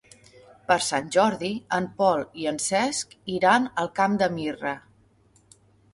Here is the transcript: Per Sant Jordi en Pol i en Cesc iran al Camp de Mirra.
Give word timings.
Per 0.71 0.77
Sant 0.85 1.11
Jordi 1.15 1.51
en 1.77 1.89
Pol 1.99 2.25
i 2.45 2.49
en 2.53 2.59
Cesc 2.69 3.15
iran 3.35 3.69
al 3.85 3.93
Camp 4.01 4.17
de 4.23 4.31
Mirra. 4.39 4.77